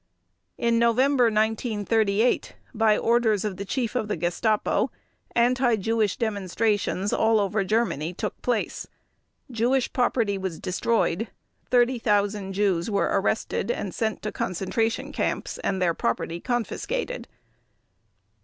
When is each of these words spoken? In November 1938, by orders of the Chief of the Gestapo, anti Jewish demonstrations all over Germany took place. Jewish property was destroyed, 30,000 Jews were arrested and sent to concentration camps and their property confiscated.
In 0.57 0.79
November 0.79 1.25
1938, 1.25 2.55
by 2.73 2.97
orders 2.97 3.45
of 3.45 3.57
the 3.57 3.65
Chief 3.65 3.93
of 3.93 4.07
the 4.07 4.17
Gestapo, 4.17 4.89
anti 5.35 5.75
Jewish 5.75 6.17
demonstrations 6.17 7.13
all 7.13 7.39
over 7.39 7.63
Germany 7.63 8.11
took 8.11 8.41
place. 8.41 8.87
Jewish 9.51 9.93
property 9.93 10.39
was 10.39 10.59
destroyed, 10.59 11.27
30,000 11.69 12.51
Jews 12.53 12.89
were 12.89 13.11
arrested 13.13 13.69
and 13.69 13.93
sent 13.93 14.23
to 14.23 14.31
concentration 14.31 15.11
camps 15.11 15.59
and 15.59 15.79
their 15.79 15.93
property 15.93 16.39
confiscated. 16.39 17.27